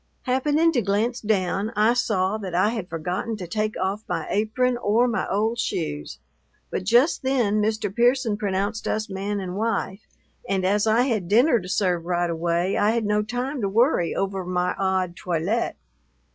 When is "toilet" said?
15.15-15.75